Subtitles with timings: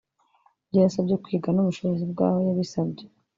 [0.67, 3.05] ibyo yasabye kwiga n’ubushobozi bw’aho yabisabye